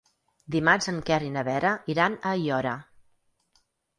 [0.53, 2.75] Dimarts en Quer i na Vera iran a Aiora.